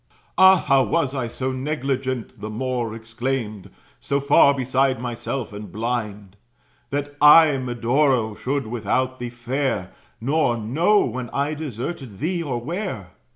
"Ah! 0.35 0.55
how 0.55 0.81
was 0.83 1.13
I 1.13 1.27
so 1.27 1.51
negligent," 1.51 2.41
(the 2.41 2.49
Moor 2.49 2.95
Exclaimed) 2.95 3.69
"so 3.99 4.19
far 4.19 4.51
beside 4.51 4.99
myself, 4.99 5.53
and 5.53 5.71
blind, 5.71 6.37
That, 6.89 7.15
I, 7.21 7.57
Medoro, 7.57 8.33
should 8.33 8.65
without 8.65 9.19
thee 9.19 9.29
fare, 9.29 9.91
Nor 10.19 10.57
know 10.57 11.05
when 11.05 11.29
I 11.29 11.53
deserted 11.53 12.17
thee 12.17 12.41
or 12.41 12.59
where?" 12.59 13.11